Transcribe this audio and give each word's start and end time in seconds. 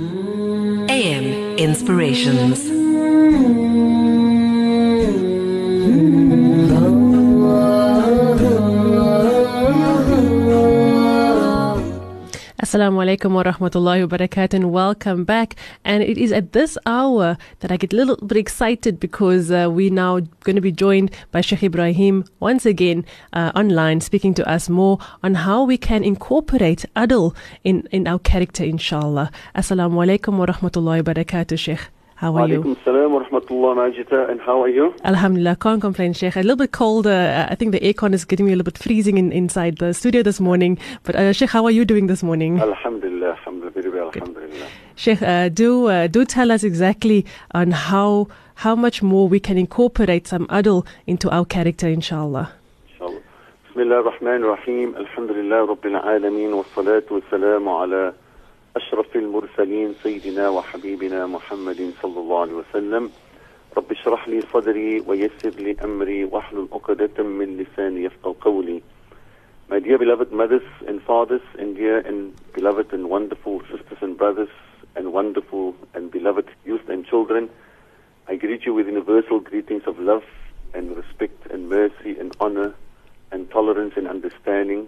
AM 0.00 1.58
Inspirations. 1.58 2.79
Assalamu 12.70 13.02
alaikum 13.04 13.32
wa 13.32 13.42
rahmatullahi 13.42 14.08
wa 14.08 14.16
barakatuh 14.16 14.54
and 14.54 14.70
welcome 14.70 15.24
back. 15.24 15.56
And 15.84 16.04
it 16.04 16.16
is 16.16 16.30
at 16.30 16.52
this 16.52 16.78
hour 16.86 17.36
that 17.58 17.72
I 17.72 17.76
get 17.76 17.92
a 17.92 17.96
little 17.96 18.14
bit 18.24 18.38
excited 18.38 19.00
because 19.00 19.50
uh, 19.50 19.68
we're 19.68 19.90
now 19.90 20.20
going 20.44 20.54
to 20.54 20.62
be 20.62 20.70
joined 20.70 21.10
by 21.32 21.40
Sheikh 21.40 21.62
Ebrahiem 21.62 22.28
once 22.38 22.64
again 22.64 23.04
uh, 23.32 23.50
online 23.56 24.00
speaking 24.00 24.34
to 24.34 24.48
us 24.48 24.68
more 24.68 25.00
on 25.24 25.34
how 25.34 25.64
we 25.64 25.76
can 25.78 26.04
incorporate 26.04 26.84
adl 26.94 27.34
in, 27.64 27.88
in 27.90 28.06
our 28.06 28.20
character 28.20 28.62
inshallah. 28.62 29.32
Assalamu 29.56 30.06
alaikum 30.06 30.38
wa 30.38 30.46
rahmatullahi 30.46 31.04
wa 31.04 31.12
barakatuh 31.12 31.58
Sheikh. 31.58 31.88
How 32.14 32.36
are 32.36 32.46
you? 32.46 32.76
Rahmatullah 33.50 33.74
Majida, 33.76 34.30
and 34.30 34.40
how 34.40 34.62
are 34.62 34.68
you? 34.68 34.94
Alhamdulillah, 35.04 35.56
can't 35.56 35.80
complain, 35.80 36.12
Sheikh. 36.12 36.36
A 36.36 36.40
little 36.40 36.56
bit 36.56 36.70
colder. 36.70 37.10
Uh, 37.10 37.50
I 37.50 37.56
think 37.56 37.72
the 37.72 37.80
aircon 37.80 38.14
is 38.14 38.24
getting 38.24 38.46
me 38.46 38.52
a 38.52 38.56
little 38.56 38.70
bit 38.70 38.78
freezing 38.78 39.18
in, 39.18 39.32
inside 39.32 39.78
the 39.78 39.92
studio 39.92 40.22
this 40.22 40.38
morning. 40.40 40.78
But 41.02 41.16
uh, 41.16 41.32
Sheikh, 41.32 41.50
how 41.50 41.64
are 41.64 41.70
you 41.70 41.84
doing 41.84 42.06
this 42.06 42.22
morning? 42.22 42.60
Alhamdulillah, 42.60 43.30
alhamdulillah, 43.30 43.70
very 43.72 43.90
well, 43.90 44.12
alhamdulillah. 44.14 44.68
Sheikh, 44.94 45.22
uh, 45.22 45.48
do 45.48 45.86
uh, 45.88 46.06
do 46.06 46.24
tell 46.24 46.52
us 46.52 46.62
exactly 46.62 47.26
on 47.52 47.72
how 47.72 48.28
how 48.54 48.76
much 48.76 49.02
more 49.02 49.26
we 49.28 49.40
can 49.40 49.58
incorporate 49.58 50.28
some 50.28 50.46
adl 50.46 50.86
into 51.06 51.28
our 51.30 51.44
character, 51.44 51.88
inshallah. 51.88 52.52
Inshallah. 52.92 53.20
Bismillah 53.66 53.96
ar-Rahman 53.96 54.44
ar-Rahim. 54.44 54.94
Alhamdulillah, 54.94 55.66
Rabbil 55.74 56.00
Alameen, 56.04 56.56
wa 56.56 56.64
salatu 56.74 57.10
wa 57.10 57.20
salamu 57.30 57.82
ala 57.82 58.14
أشرف 58.76 59.16
المرسلين 59.16 59.94
سيدنا 60.02 60.48
وحبيبنا 60.48 61.26
محمد 61.26 61.90
صلى 62.02 62.18
الله 62.20 62.40
عليه 62.40 62.52
وسلم 62.54 63.10
رب 63.77 63.91
اشرح 63.91 64.27
لي 64.27 64.41
صدري 64.53 65.03
ويسر 65.07 65.49
لي 65.49 65.75
أمري 65.83 66.23
واحلل 66.25 66.67
عقدة 66.71 67.23
من 67.23 67.57
لساني 67.57 68.03
يفقه 68.03 68.35
قولي 68.41 68.81
My 69.67 69.79
dear 69.79 69.97
beloved 69.97 70.31
mothers 70.31 70.67
and 70.87 71.01
fathers 71.01 71.41
and 71.57 71.75
dear 71.75 71.97
and 71.97 72.33
beloved 72.53 72.93
and 72.93 73.09
wonderful 73.09 73.61
sisters 73.61 73.97
and 74.01 74.15
brothers 74.15 74.49
and 74.95 75.11
wonderful 75.11 75.73
and 75.95 76.11
beloved 76.11 76.45
youth 76.65 76.87
and 76.87 77.03
children, 77.05 77.49
I 78.27 78.35
greet 78.35 78.65
you 78.65 78.73
with 78.75 78.85
universal 78.85 79.39
greetings 79.39 79.83
of 79.87 79.97
love 79.99 80.23
and 80.75 80.95
respect 80.95 81.47
and 81.51 81.67
mercy 81.67 82.15
and 82.19 82.35
honor 82.39 82.75
and 83.31 83.49
tolerance 83.49 83.93
and 83.97 84.07
understanding. 84.07 84.87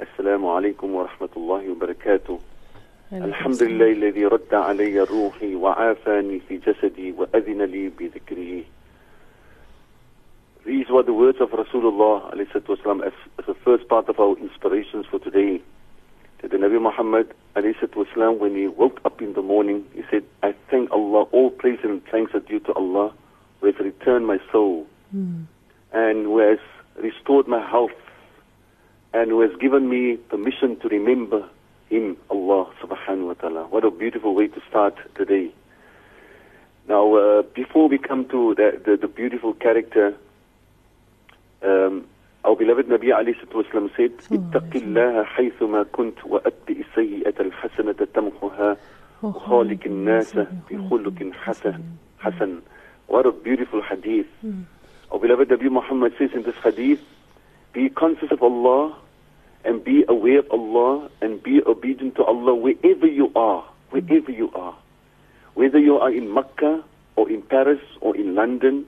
Assalamu 0.00 0.46
alaikum 0.56 0.88
wa 0.90 1.06
rahmatullahi 1.06 1.68
wa 1.72 1.86
barakatuh. 1.86 2.40
الحمد 3.12 3.62
لله 3.62 3.92
الذي 3.92 4.26
رد 4.26 4.54
علي 4.54 5.00
روحي 5.00 5.54
وعافاني 5.54 6.40
في 6.48 6.56
جسدي 6.56 7.12
وأذن 7.12 7.62
لي 7.62 7.88
بذكره. 7.88 8.64
These 10.64 10.88
were 10.88 11.02
the 11.02 11.12
words 11.12 11.38
of 11.40 11.50
Rasulullah 11.50 12.32
والسلام, 12.32 13.04
as, 13.06 13.12
as 13.38 13.46
the 13.46 13.54
first 13.54 13.88
part 13.88 14.08
of 14.08 14.18
our 14.20 14.36
inspirations 14.38 15.06
for 15.10 15.18
today. 15.18 15.60
That 16.40 16.52
the 16.52 16.56
Nabi 16.56 16.80
Muhammad 16.80 17.34
والسلام, 17.56 18.38
when 18.38 18.56
he 18.56 18.68
woke 18.68 19.00
up 19.04 19.20
in 19.20 19.34
the 19.34 19.42
morning, 19.42 19.84
he 19.94 20.02
said, 20.10 20.24
I 20.42 20.54
thank 20.70 20.90
Allah, 20.90 21.24
all 21.32 21.50
praise 21.50 21.80
and 21.82 22.02
thanks 22.06 22.34
are 22.34 22.40
due 22.40 22.60
to 22.60 22.72
Allah, 22.72 23.12
who 23.60 23.66
has 23.66 23.78
returned 23.78 24.26
my 24.26 24.38
soul 24.50 24.86
Mm. 25.14 25.44
and 25.92 26.24
who 26.24 26.38
has 26.38 26.58
restored 26.96 27.46
my 27.46 27.60
health 27.60 27.90
and 29.12 29.30
who 29.30 29.40
has 29.42 29.50
given 29.60 29.88
me 29.88 30.16
permission 30.16 30.78
to 30.80 30.88
remember 30.88 31.48
him, 31.89 32.17
Allah 32.29 32.67
subhanahu 32.81 33.27
wa 33.27 33.33
ta'ala. 33.33 33.63
What 33.65 33.85
a 33.85 33.91
beautiful 33.91 34.35
way 34.35 34.47
to 34.47 34.61
start 34.69 34.95
the 35.15 35.25
day. 35.25 35.51
Now, 36.87 37.15
uh, 37.15 37.41
before 37.41 37.89
we 37.89 37.97
come 37.97 38.27
to 38.29 38.55
the, 38.55 38.81
the, 38.85 38.97
the 38.97 39.07
beautiful 39.07 39.53
character, 39.53 40.15
um, 41.61 42.05
our 42.45 42.55
beloved 42.55 42.87
Nabi 42.87 43.13
Ali 43.13 43.33
Wasallam 43.33 43.89
said, 43.95 44.11
اتق 44.31 44.75
الله 44.75 45.23
حيثما 45.23 45.83
كنت 45.91 46.25
وأتبع 46.25 46.75
السيئة 46.89 47.35
الحسنة 47.39 48.07
تمحها 48.13 48.77
وخالق 49.23 49.79
الناس 49.85 50.39
بخلق 50.71 51.33
حسن 51.33 51.83
حسن. 52.19 52.61
What 53.07 53.25
a 53.25 53.31
beautiful 53.31 53.81
hadith. 53.81 54.27
Our 55.11 55.19
beloved 55.19 55.49
Nabi 55.49 55.69
Muhammad 55.71 56.13
says 56.17 56.31
in 56.33 56.43
this 56.43 56.55
hadith, 56.63 57.01
be 57.73 57.89
conscious 57.89 58.31
of 58.31 58.43
Allah 58.43 58.95
and 59.65 59.83
be 59.83 60.03
aware 60.07 60.39
of 60.39 60.51
Allah 60.51 61.09
and 61.21 61.41
be 61.41 61.61
obedient 61.65 62.15
to 62.15 62.23
Allah 62.23 62.55
wherever 62.55 63.07
you 63.07 63.31
are, 63.35 63.63
wherever 63.89 64.31
you 64.31 64.51
are. 64.53 64.77
Whether 65.55 65.79
you 65.79 65.97
are 65.97 66.11
in 66.11 66.33
Mecca 66.33 66.83
or 67.15 67.29
in 67.29 67.41
Paris 67.41 67.81
or 67.99 68.15
in 68.15 68.35
London 68.35 68.85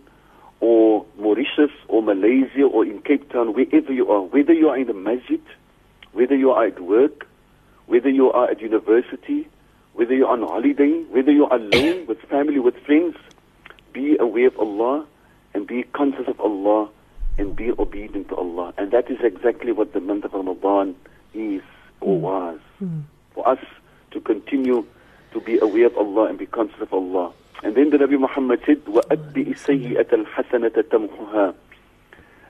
or 0.60 1.06
Mauritius 1.18 1.72
or 1.88 2.04
Malaysia 2.04 2.64
or 2.64 2.86
in 2.86 3.02
Cape 3.02 3.32
Town, 3.32 3.54
wherever 3.54 3.92
you 3.92 4.10
are, 4.10 4.22
whether 4.22 4.54
you 4.54 4.70
are 4.70 4.78
in 4.78 4.88
the 4.88 4.94
masjid, 4.94 5.42
whether 6.14 6.36
you 6.36 6.52
are 6.52 6.66
at 6.68 6.80
work, 6.80 7.28
whether 7.88 8.10
you 8.10 8.32
are 8.32 8.52
at 8.52 8.62
university, 8.62 9.48
whether 9.94 10.14
you're 10.14 10.30
on 10.30 10.42
holiday, 10.42 11.04
whether 11.10 11.32
you're 11.32 11.54
alone 11.54 12.06
with 12.08 12.20
family, 12.30 12.60
with 12.60 12.76
friends, 12.86 13.16
be 13.92 14.16
aware 14.20 14.48
of 14.48 14.58
Allah 14.60 15.06
and 15.54 15.66
be 15.66 15.84
conscious 15.94 16.28
of 16.28 16.40
Allah 16.40 16.90
and 17.39 17.57
be 17.57 17.71
obedient 17.71 18.29
to 18.29 18.37
Allah. 18.37 18.73
And 18.79 18.91
that 18.93 19.11
is 19.11 19.19
exactly 19.23 19.73
what 19.73 19.93
the 19.93 20.01
month 20.01 20.25
of 20.25 20.33
Ramadan 20.33 20.95
is 21.35 21.63
or 22.01 22.19
was. 22.19 22.61
For 23.35 23.49
us 23.49 23.59
to 24.13 24.21
continue 24.21 24.87
to 25.33 25.41
be 25.41 25.59
aware 25.59 25.87
of 25.87 25.97
Allah 25.97 26.27
and 26.27 26.39
be 26.39 26.47
conscious 26.47 26.81
of 26.81 26.93
Allah. 26.93 27.33
And 27.63 27.75
then 27.75 27.91
the 27.91 27.99
Nabi 27.99 28.19
Muhammad 28.21 28.61
said, 28.67 28.85
وَأَدِّئِ 28.85 29.55
السَّيِّئَةَ 29.57 30.11
الْحَسَنَةَ 30.11 30.71
تَمْحُهَا 30.71 31.55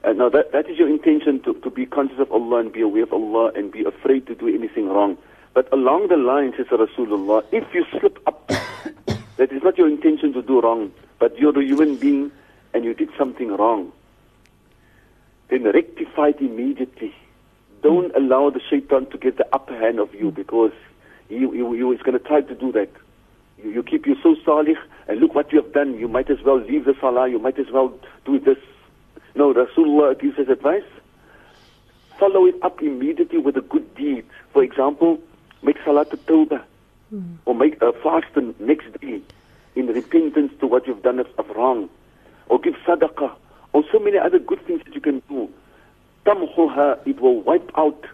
and 0.04 0.18
now 0.18 0.28
that, 0.28 0.52
that 0.52 0.68
is 0.68 0.78
your 0.78 0.88
intention 0.88 1.40
to, 1.44 1.54
to 1.54 1.70
be 1.70 1.86
conscious 1.86 2.18
of 2.18 2.30
Allah 2.30 2.58
and 2.58 2.70
be 2.70 2.82
aware 2.82 3.04
of 3.04 3.12
Allah 3.14 3.52
and 3.54 3.72
be 3.72 3.84
afraid 3.84 4.26
to 4.26 4.34
do 4.34 4.48
anything 4.48 4.86
wrong. 4.90 5.16
But 5.54 5.72
along 5.72 6.08
the 6.08 6.18
line, 6.18 6.52
says 6.56 6.66
Rasulullah, 6.66 7.42
if 7.52 7.64
you 7.72 7.86
slip 7.90 8.18
up, 8.26 8.46
that 9.38 9.50
is 9.50 9.62
not 9.62 9.78
your 9.78 9.88
intention 9.88 10.34
to 10.34 10.42
do 10.42 10.60
wrong, 10.60 10.92
but 11.18 11.38
you're 11.38 11.58
a 11.58 11.64
human 11.64 11.96
being 11.96 12.30
and 12.74 12.84
you 12.84 12.92
did 12.92 13.08
something 13.16 13.48
wrong, 13.48 13.92
then 15.49 15.63
rectify 15.63 16.29
it 16.29 16.39
immediately. 16.39 17.13
Don't 17.81 18.11
hmm. 18.11 18.17
allow 18.17 18.49
the 18.49 18.61
shaitan 18.69 19.07
to 19.07 19.17
get 19.17 19.37
the 19.37 19.47
upper 19.53 19.77
hand 19.77 19.99
of 19.99 20.13
you 20.13 20.31
because 20.31 20.71
he, 21.27 21.39
he, 21.39 21.45
he 21.45 21.83
is 21.83 22.01
going 22.01 22.17
to 22.17 22.19
try 22.19 22.41
to 22.41 22.55
do 22.55 22.71
that. 22.71 22.89
You, 23.61 23.71
you 23.71 23.83
keep 23.83 24.05
you 24.05 24.15
so 24.23 24.35
salih 24.45 24.75
and 25.07 25.19
look 25.19 25.35
what 25.35 25.51
you 25.51 25.61
have 25.61 25.73
done. 25.73 25.99
You 25.99 26.07
might 26.07 26.29
as 26.29 26.41
well 26.43 26.59
leave 26.59 26.85
the 26.85 26.95
salah. 26.99 27.29
You 27.29 27.39
might 27.39 27.59
as 27.59 27.71
well 27.71 27.93
do 28.25 28.39
this. 28.39 28.57
No, 29.35 29.53
Rasulullah 29.53 30.19
gives 30.19 30.37
us 30.39 30.47
advice. 30.49 30.83
Follow 32.19 32.45
it 32.45 32.55
up 32.61 32.81
immediately 32.81 33.39
with 33.39 33.55
a 33.57 33.61
good 33.61 33.95
deed. 33.95 34.25
For 34.51 34.63
example, 34.63 35.19
make 35.61 35.77
salat 35.85 36.11
at 36.11 36.25
tawbah 36.25 36.63
hmm. 37.09 37.35
or 37.45 37.55
make 37.55 37.81
a 37.81 37.93
fast 38.03 38.27
the 38.33 38.53
next 38.59 38.99
day 38.99 39.21
in 39.75 39.87
repentance 39.87 40.51
to 40.59 40.67
what 40.67 40.85
you've 40.85 41.01
done 41.01 41.19
of, 41.19 41.27
of 41.37 41.49
wrong 41.55 41.89
or 42.49 42.59
give 42.59 42.73
sadaqah 42.85 43.31
or 43.72 43.84
so 43.92 43.98
many 43.98 44.18
other 44.18 44.38
good 44.38 44.64
things 44.66 44.82
that 44.84 44.94
you 44.94 45.00
can 45.00 45.20
do. 45.28 45.48
Tamhuha, 46.26 47.06
it 47.06 47.20
will 47.20 47.42
wipe 47.42 47.70
out 47.76 48.06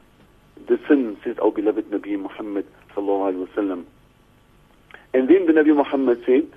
the 0.66 0.78
sin, 0.88 1.16
says 1.24 1.36
our 1.38 1.50
beloved 1.50 1.90
Nabi 1.90 2.18
Muhammad 2.18 2.66
sallallahu 2.94 3.32
alaihi 3.32 3.48
wasallam. 3.48 3.84
And 5.12 5.28
then 5.28 5.46
the 5.46 5.52
Nabi 5.52 5.76
Muhammad 5.76 6.22
said, 6.26 6.48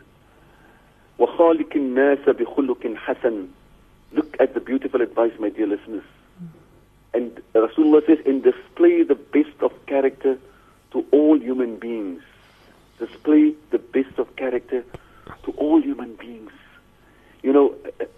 وَخَالِقِ 1.20 1.72
النَّاسَ 1.74 2.26
بِخُلُقٍ 2.26 2.96
حَسَنٍ 2.98 3.48
Look 4.14 4.36
at 4.40 4.54
the 4.54 4.60
beautiful 4.60 5.02
advice, 5.02 5.32
my 5.40 5.50
dear 5.50 5.68
listeners. 5.68 6.04
And 7.14 7.42
Rasulullah 7.54 8.06
says, 8.06 8.20
and 8.26 8.44
display 8.44 9.04
the 9.04 9.16
best 9.16 9.62
of 9.62 9.72
character 9.86 10.38
to 10.92 11.06
all 11.12 11.40
human 11.40 11.78
beings. 11.78 12.22
Display 13.00 13.54
the 13.72 13.80
best 13.80 14.18
of 14.18 14.36
character 14.36 14.84
to 15.44 15.52
all 15.52 15.82
human 15.82 16.16
beings. 16.16 16.52
You 17.43 17.53
know, 17.53 17.75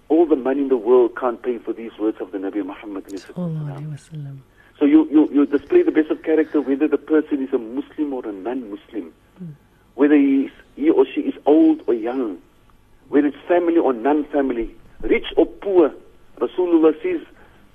all 0.09 0.27
the 0.27 0.37
money 0.37 0.63
in 0.63 0.69
the 0.69 0.77
world 0.77 1.17
can't 1.17 1.43
pay 1.43 1.59
for 1.59 1.73
these 1.73 1.93
words 1.99 2.19
of 2.21 2.33
the 2.33 2.39
Nabi 2.39 2.65
Muhammad. 2.65 3.05
Sallallahu 3.07 3.77
alaihi 3.77 3.93
wasallam. 3.93 4.39
So 4.79 4.87
you, 4.87 5.07
you, 5.11 5.29
you 5.31 5.47
display 5.47 5.83
the 5.83 5.91
best 5.91 6.11
of 6.11 6.23
character 6.23 6.61
whether 6.63 6.89
the 6.89 6.97
person 6.97 7.43
is 7.47 7.53
a 7.53 7.59
Muslim 7.59 8.15
or 8.15 8.27
a 8.27 8.33
non-Muslim, 8.33 9.13
hmm. 9.39 9.51
whether 9.95 10.15
he, 10.17 10.45
is, 10.45 10.53
he 10.75 10.89
or 10.89 11.05
she 11.05 11.21
is 11.21 11.35
old 11.45 11.83
or 11.87 11.93
young, 11.93 12.39
whether 13.11 13.27
it's 13.27 13.37
family 13.47 13.77
or 13.77 13.93
non-family, 13.93 14.75
rich 15.03 15.27
or 15.37 15.45
poor. 15.45 15.93
Rasulullah 16.39 16.95
says 17.03 17.21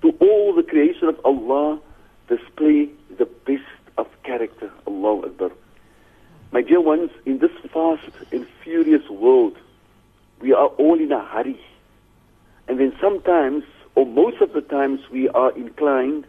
to 0.02 0.10
all 0.20 0.56
the 0.56 0.64
creation 0.64 1.08
of 1.08 1.20
Allah, 1.24 1.80
display 2.28 2.90
the 3.20 3.26
best 3.46 3.62
of 4.00 4.08
character. 4.24 4.72
Allahu 4.88 5.28
Akbar. 5.28 5.52
My 6.52 6.62
dear 6.62 6.82
ones, 6.82 7.12
in 7.26 7.38
this 7.38 7.52
fast 7.72 8.10
and 8.32 8.48
furious 8.64 9.08
world, 9.10 9.58
we 10.41 10.53
are 10.53 10.67
all 10.67 10.99
in 10.99 11.13
a 11.13 11.25
hurry. 11.25 11.61
And 12.69 12.79
then 12.79 12.93
sometimes, 13.01 13.65
or 13.95 14.07
most 14.07 14.41
of 14.41 14.53
the 14.53 14.61
times, 14.61 15.01
we 15.11 15.29
are 15.31 15.53
inclined 15.57 16.27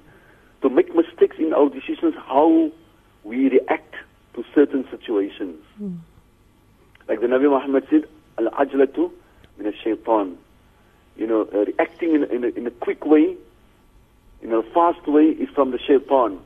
to 0.61 0.69
make 0.69 0.95
mistakes 0.95 1.37
in 1.39 1.53
our 1.53 1.69
decisions 1.69 2.15
how 2.15 2.71
we 3.23 3.49
react 3.49 3.95
to 4.33 4.43
certain 4.53 4.87
situations. 4.89 5.63
the 7.19 7.27
Nabi 7.27 7.49
Muhammad 7.49 7.87
said, 7.89 8.07
Al-ajlatu 8.37 9.11
min 9.57 9.67
al-shaytan. 9.67 10.35
You 11.17 11.27
know, 11.27 11.47
uh, 11.53 11.65
reacting 11.65 12.15
in, 12.15 12.23
in, 12.23 12.43
a, 12.43 12.47
in 12.47 12.67
a 12.67 12.71
quick 12.71 13.05
way, 13.05 13.35
in 14.41 14.53
a 14.53 14.63
fast 14.73 15.05
way, 15.07 15.25
is 15.25 15.49
from 15.49 15.71
the 15.71 15.79
shaitan. 15.79 16.39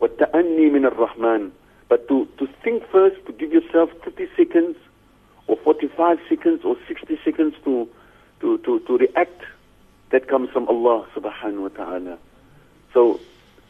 وَالتَّأَنِّي 0.00 0.70
مِنَ 0.70 0.90
الرَّحْمَنِ 0.90 1.50
But 1.88 2.08
to, 2.08 2.26
to 2.38 2.48
think 2.62 2.82
first, 2.90 3.24
to 3.26 3.32
give 3.32 3.52
yourself 3.52 3.90
30 4.04 4.28
seconds, 4.36 4.76
or 5.48 5.56
45 5.56 6.18
seconds, 6.28 6.64
or 6.64 6.76
60 6.88 7.18
seconds 7.24 7.54
to, 7.64 7.88
to, 8.40 8.58
to, 8.58 8.80
to 8.80 8.98
react, 8.98 9.42
that 10.10 10.28
comes 10.28 10.50
from 10.50 10.68
Allah 10.68 11.06
subhanahu 11.14 11.62
wa 11.62 11.68
ta'ala. 11.68 12.18
So, 12.92 13.20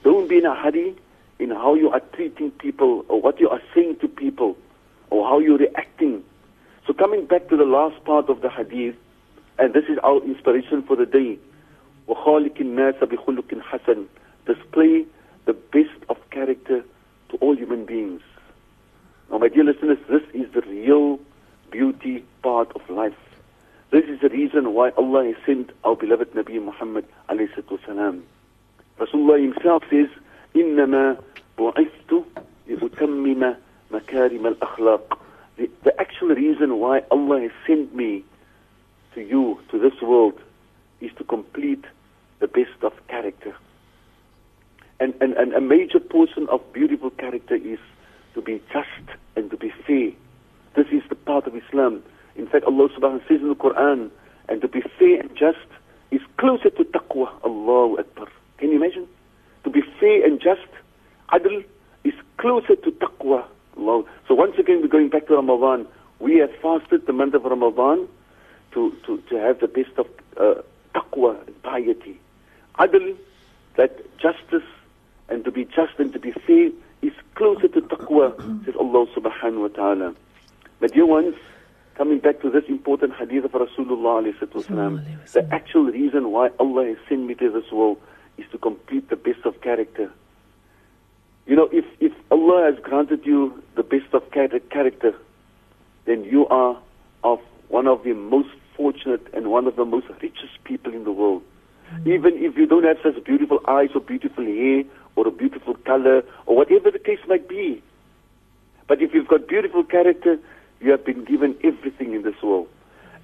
don't 0.02 0.28
be 0.28 0.38
in 0.38 0.46
a 0.46 0.54
hurry 0.54 0.94
in 1.38 1.50
how 1.50 1.74
you 1.74 1.90
are 1.90 2.00
treating 2.00 2.50
people, 2.52 3.04
or 3.08 3.20
what 3.20 3.40
you 3.40 3.48
are 3.48 3.60
saying 3.74 3.96
to 4.00 4.08
people, 4.08 4.56
or 5.10 5.26
how 5.26 5.38
you're 5.38 5.58
reacting. 5.58 6.22
So 6.86 6.92
coming 6.92 7.26
back 7.26 7.48
to 7.48 7.56
the 7.56 7.64
last 7.64 8.04
part 8.04 8.28
of 8.28 8.42
the 8.42 8.50
hadith, 8.50 8.96
and 9.58 9.72
this 9.72 9.84
is 9.88 9.98
our 10.02 10.22
inspiration 10.22 10.82
for 10.82 10.96
the 10.96 11.06
day, 11.06 11.38
وَخَالِقِ 12.08 12.56
النَّاسَ 12.60 12.98
بِخُلُقٍ 12.98 13.60
حَسَنٍ 13.62 14.06
Display 14.46 15.06
the 15.46 15.54
best 15.54 16.04
of 16.08 16.18
character 16.30 16.84
to 17.30 17.36
all 17.38 17.56
human 17.56 17.86
beings. 17.86 18.20
Now, 19.30 19.38
my 19.38 19.48
dear 19.48 19.64
listeners, 19.64 19.98
this 20.08 20.22
is 20.34 20.52
the 20.52 20.60
real 20.62 21.18
beauty 21.70 22.24
part 22.42 22.70
of 22.74 22.88
life. 22.88 23.16
This 23.90 24.04
is 24.04 24.20
the 24.20 24.28
reason 24.28 24.74
why 24.74 24.90
Allah 24.90 25.26
has 25.26 25.36
sent 25.46 25.70
our 25.84 25.96
beloved 25.96 26.32
Nabi 26.32 26.62
Muhammad 26.62 27.06
alayhi 27.28 27.48
salatu 27.54 27.78
wasalam. 27.80 28.22
Rasulullah 28.98 29.42
himself 29.42 29.82
says, 29.90 30.08
إِنَّمَا 30.54 31.22
بُعِثْتُ 31.58 32.24
لِأُتَمِّمَ 32.68 33.56
مَكَارِمَ 33.90 34.54
الْأَخْلَاقِ 34.54 35.18
the, 35.56 35.70
the 35.84 36.00
actual 36.00 36.28
reason 36.28 36.78
why 36.78 37.02
Allah 37.10 37.42
has 37.42 37.50
sent 37.66 37.94
me 37.94 38.24
to 39.14 39.20
you, 39.20 39.60
to 39.70 39.78
this 39.78 40.00
world, 40.02 40.40
is 41.00 41.10
to 41.18 41.24
complete 41.24 41.84
the 42.40 42.48
best 42.48 42.82
of 42.82 42.92
character. 43.08 43.54
And, 45.00 45.14
and, 45.20 45.34
and 45.34 45.52
a 45.52 45.60
major 45.60 46.00
portion 46.00 46.48
of 46.48 46.60
beautiful 46.72 47.10
character 47.10 47.54
is 47.54 47.78
to 48.34 48.42
be 48.42 48.60
just 48.72 49.18
and 49.36 49.50
to 49.50 49.56
be 49.56 49.72
fair. 49.86 50.10
this 50.75 50.87
is 50.91 51.01
the 51.09 51.15
part 51.15 51.47
of 51.47 51.55
Islam. 51.55 52.03
In 52.35 52.47
fact, 52.47 52.65
Allah 52.65 52.89
subhanahu 52.89 53.01
wa 53.01 53.07
ta'ala 53.07 53.21
says 53.27 53.41
in 53.41 53.49
the 53.49 53.55
Quran, 53.55 54.11
and 54.47 54.61
to 54.61 54.67
be 54.67 54.81
fair 54.97 55.19
and 55.19 55.29
just 55.35 55.57
is 56.11 56.21
closer 56.37 56.69
to 56.69 56.83
taqwa. 56.83 57.29
Allahu 57.43 57.99
Akbar. 57.99 58.27
Can 58.57 58.69
you 58.71 58.77
imagine? 58.77 59.07
To 59.63 59.69
be 59.69 59.81
fair 59.99 60.25
and 60.25 60.39
just, 60.41 60.67
adl, 61.31 61.63
is 62.03 62.13
closer 62.37 62.75
to 62.75 62.91
taqwa. 62.91 63.45
Allah. 63.77 64.03
So 64.27 64.33
once 64.35 64.57
again, 64.57 64.81
we're 64.81 64.87
going 64.87 65.09
back 65.09 65.27
to 65.27 65.35
Ramadan. 65.35 65.87
We 66.19 66.37
have 66.37 66.51
fasted 66.61 67.05
the 67.05 67.13
month 67.13 67.33
of 67.33 67.43
Ramadan 67.43 68.07
to, 68.73 68.95
to, 69.05 69.17
to 69.29 69.35
have 69.35 69.59
the 69.59 69.67
best 69.67 69.91
of 69.97 70.07
uh, 70.37 70.61
taqwa 70.95 71.45
and 71.45 71.63
piety. 71.63 72.19
Adl, 72.77 73.15
that 73.77 74.17
justice 74.17 74.67
and 75.29 75.45
to 75.45 75.51
be 75.51 75.65
just 75.65 75.97
and 75.99 76.11
to 76.13 76.19
be 76.19 76.31
fair 76.31 76.71
is 77.01 77.13
closer 77.35 77.67
to 77.67 77.81
taqwa, 77.81 78.65
says 78.65 78.75
Allah 78.77 79.05
subhanahu 79.15 79.61
wa 79.61 79.67
ta'ala. 79.67 80.15
But 80.79 80.93
dear 80.93 81.05
ones, 81.05 81.35
coming 81.95 82.19
back 82.19 82.41
to 82.41 82.49
this 82.49 82.63
important 82.69 83.13
hadith 83.15 83.45
of 83.45 83.51
Rasulullah 83.51 84.33
wasalam, 84.33 85.31
the 85.33 85.47
actual 85.53 85.85
reason 85.85 86.31
why 86.31 86.49
Allah 86.59 86.85
has 86.87 86.97
sent 87.09 87.21
me 87.27 87.35
to 87.35 87.51
this 87.51 87.69
world 87.71 87.97
is 88.37 88.45
to 88.51 88.57
complete 88.57 89.09
the 89.09 89.17
best 89.17 89.45
of 89.45 89.59
character. 89.61 90.11
You 91.45 91.55
know, 91.55 91.67
if, 91.71 91.83
if 91.99 92.13
Allah 92.31 92.71
has 92.71 92.81
granted 92.83 93.25
you 93.25 93.61
the 93.75 93.83
best 93.83 94.13
of 94.13 94.29
character, 94.31 95.13
then 96.05 96.23
you 96.23 96.47
are 96.47 96.77
of 97.23 97.39
one 97.67 97.87
of 97.87 98.03
the 98.03 98.13
most 98.13 98.49
fortunate 98.77 99.27
and 99.33 99.51
one 99.51 99.67
of 99.67 99.75
the 99.75 99.83
most 99.85 100.07
richest 100.21 100.63
people 100.63 100.93
in 100.93 101.03
the 101.03 101.11
world. 101.11 101.43
Even 102.05 102.35
if 102.37 102.55
you 102.55 102.67
don't 102.67 102.83
have 102.85 102.97
such 103.03 103.21
beautiful 103.23 103.59
eyes 103.67 103.89
or 103.95 104.01
beautiful 104.01 104.45
hair 104.45 104.83
or 105.15 105.27
a 105.27 105.31
beautiful 105.31 105.73
color 105.73 106.23
or 106.45 106.55
whatever 106.55 106.91
the 106.91 106.99
case 106.99 107.19
might 107.27 107.49
be. 107.49 107.81
But 108.87 109.01
if 109.01 109.13
you've 109.13 109.27
got 109.27 109.47
beautiful 109.47 109.83
character, 109.83 110.39
you 110.81 110.91
have 110.91 111.05
been 111.05 111.23
given 111.25 111.55
everything 111.63 112.13
in 112.13 112.23
this 112.23 112.41
world. 112.41 112.67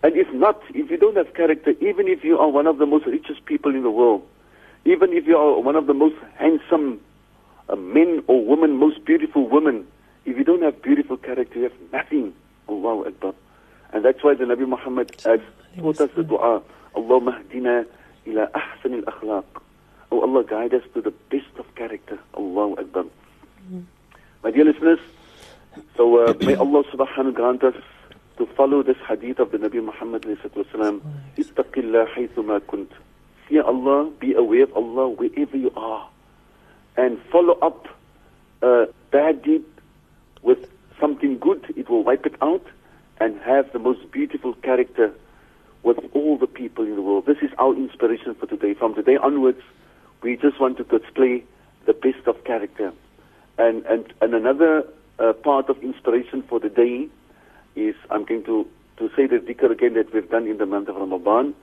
And 0.04 0.16
if 0.16 0.32
not, 0.34 0.62
if 0.74 0.92
you 0.92 0.98
don't 0.98 1.18
have 1.18 1.34
character, 1.34 1.72
even 1.82 2.08
if 2.08 2.24
you 2.24 2.38
are 2.38 2.50
one 2.50 2.68
of 2.68 2.78
the 2.78 2.86
most 2.86 3.06
richest 3.06 3.46
people 3.46 3.74
in 3.74 3.84
the 3.84 3.90
world, 3.90 4.28
even 4.86 5.14
if 5.14 5.26
you 5.26 5.38
are 5.38 5.60
one 5.60 5.76
of 5.76 5.88
the 5.88 5.94
most 5.94 6.16
handsome 6.36 7.00
uh, 7.70 7.76
men 7.76 8.24
or 8.28 8.46
women, 8.46 8.78
most 8.78 9.04
beautiful 9.04 9.48
women, 9.50 9.88
if 10.26 10.38
you 10.38 10.44
don't 10.44 10.62
have 10.62 10.82
beautiful 10.82 11.18
character, 11.18 11.60
you 11.60 11.64
have 11.64 11.92
nothing. 11.92 12.34
Allahu 12.70 13.08
Akbar. 13.08 13.34
And 13.94 14.04
that's 14.04 14.24
why 14.24 14.34
the 14.34 14.44
Nabi 14.44 14.68
Muhammad 14.68 15.16
has 15.26 15.40
taught 15.78 16.02
us 16.02 16.10
the 16.16 16.24
dua, 16.24 16.62
Allahumma 16.96 17.44
hdina 17.44 17.86
ila 18.26 18.48
ahsan 18.48 19.04
al-akhlaq. 19.06 19.46
Oh 20.12 20.22
Allah, 20.22 20.44
guide 20.44 20.74
us 20.74 20.84
to 20.94 21.02
the 21.02 21.12
best 21.30 21.58
of 21.58 21.74
character. 21.76 22.20
Allahu 22.36 22.80
Akbar. 22.80 23.06
My 24.44 24.52
dear 24.52 24.66
listeners, 24.66 25.00
so 25.98 26.28
uh, 26.28 26.34
may 26.42 26.56
Allah 26.56 26.84
subhanahu 26.92 27.08
wa 27.08 27.16
ta'ala 27.16 27.32
grant 27.32 27.64
us 27.64 27.76
to 28.38 28.46
follow 28.58 28.84
this 28.84 28.98
hadith 29.08 29.40
of 29.40 29.52
the 29.52 29.58
Nabi 29.58 29.84
Muhammad 29.84 30.24
wasalam. 30.24 31.02
Haythuma 31.38 32.66
kunt. 32.68 32.92
Fear 33.48 33.64
Allah, 33.64 34.10
be 34.20 34.34
aware 34.34 34.64
of 34.64 34.74
Allah 34.74 35.10
wherever 35.10 35.56
you 35.56 35.72
are. 35.76 36.10
And 36.98 37.20
follow 37.32 37.54
up 37.62 37.88
a 38.62 38.88
bad 39.12 39.44
deed 39.44 39.64
with 40.42 40.70
something 41.00 41.38
good, 41.40 41.74
it 41.76 41.90
will 41.90 42.04
wipe 42.04 42.26
it 42.26 42.36
out 42.42 42.66
and 43.20 43.40
have 43.42 43.72
the 43.72 43.80
most 43.80 44.12
beautiful 44.12 44.54
character 44.56 45.14
with 45.84 45.98
all 46.14 46.38
the 46.38 46.48
people 46.48 46.86
in 46.86 46.96
the 46.96 47.02
world. 47.02 47.26
This 47.26 47.38
is 47.42 47.52
our 47.60 47.76
inspiration 47.76 48.36
for 48.36 48.48
today. 48.48 48.74
From 48.74 48.96
today 48.96 49.18
onwards, 49.18 49.62
we 50.22 50.36
just 50.38 50.60
want 50.60 50.78
to 50.78 50.84
display 50.84 51.44
the 51.86 51.94
best 51.94 52.28
of 52.28 52.44
character. 52.44 52.92
And, 53.58 53.86
and, 53.86 54.12
and 54.22 54.34
another 54.34 54.86
uh, 55.20 55.34
part 55.34 55.70
of 55.70 55.78
inspiration 55.82 56.44
for 56.48 56.60
the 56.60 56.70
day 56.70 57.08
is 57.76 57.96
I'm 58.10 58.26
going 58.26 58.44
to, 58.46 58.68
to 58.98 59.10
say 59.16 59.28
the 59.28 59.38
dhikr 59.38 59.72
again 59.72 59.94
that 59.96 60.14
we've 60.14 60.30
done 60.30 60.48
in 60.48 60.58
the 60.58 60.66
month 60.66 60.90
of 60.90 60.96
Ramadan 60.96 61.54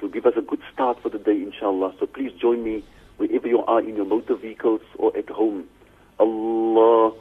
to 0.00 0.08
give 0.08 0.26
us 0.26 0.34
a 0.36 0.42
good 0.42 0.60
start 0.72 1.00
for 1.02 1.08
the 1.08 1.18
day, 1.18 1.42
inshallah. 1.42 1.94
So 1.98 2.06
please 2.06 2.32
join 2.40 2.62
me 2.62 2.84
wherever 3.16 3.48
you 3.48 3.64
are 3.64 3.80
in 3.80 3.96
your 3.96 4.04
motor 4.04 4.36
vehicles 4.36 4.80
or 4.96 5.16
at 5.16 5.28
home. 5.28 5.64
Allah, 6.18 6.68
Allah, 6.78 7.12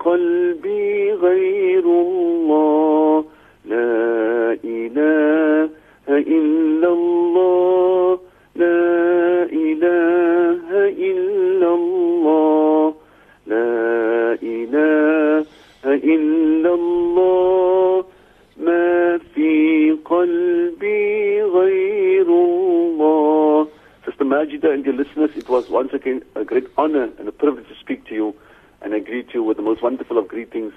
قلبي 0.00 1.12
غير 1.12 1.84
الله 1.84 3.24
لا 3.64 4.56
إله 4.64 5.70
إلا 6.08 6.88
الله 6.88 8.18
لا 8.56 9.44
إله 9.64 10.68
إلا 11.10 11.68
الله 11.74 12.94
لا 13.46 14.38
إله 14.42 15.44
إلا 15.84 16.74
الله 16.74 18.04
ما 18.56 19.18
في 19.34 19.52
قلبي 20.04 21.42
غير 21.42 22.26
الله 22.28 23.66
Sister 24.06 24.24
Majida 24.24 24.72
and 24.72 24.82
dear 24.82 24.94
listeners, 24.94 25.30
it 25.36 25.46
was 25.48 25.68
once 25.68 25.92
again 25.92 26.22
a 26.34 26.42
great 26.44 26.66
honor 26.78 27.10
and 27.18 27.28
a 27.28 27.32
privilege 27.32 27.68
to 27.68 27.74
speak 27.78 28.06
to 28.06 28.14
you 28.14 28.34
and 28.90 29.00
I 29.00 29.06
greet 29.08 29.32
you 29.32 29.44
with 29.44 29.56
the 29.56 29.62
most 29.62 29.84
wonderful 29.84 30.18
of 30.18 30.26
greetings. 30.26 30.72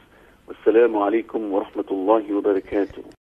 Wassalamu 0.47 1.01
alaikum 1.01 1.49
wa 1.49 1.63
rahmatullahi 1.63 2.29
wa 2.29 2.41
barakatuh. 2.41 3.03